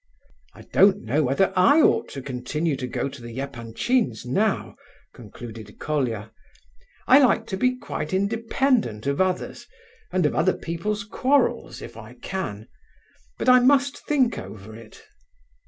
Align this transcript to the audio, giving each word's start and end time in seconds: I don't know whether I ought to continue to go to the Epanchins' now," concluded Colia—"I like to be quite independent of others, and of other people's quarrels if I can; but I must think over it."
I 0.55 0.63
don't 0.63 1.03
know 1.03 1.21
whether 1.21 1.53
I 1.55 1.79
ought 1.79 2.09
to 2.13 2.23
continue 2.23 2.75
to 2.75 2.87
go 2.87 3.07
to 3.07 3.21
the 3.21 3.39
Epanchins' 3.39 4.25
now," 4.25 4.75
concluded 5.13 5.77
Colia—"I 5.77 7.19
like 7.19 7.45
to 7.45 7.55
be 7.55 7.75
quite 7.77 8.11
independent 8.11 9.05
of 9.05 9.21
others, 9.21 9.67
and 10.11 10.25
of 10.25 10.33
other 10.33 10.53
people's 10.57 11.03
quarrels 11.03 11.83
if 11.83 11.97
I 11.97 12.15
can; 12.15 12.67
but 13.37 13.47
I 13.47 13.59
must 13.59 13.99
think 14.07 14.39
over 14.39 14.75
it." 14.75 15.03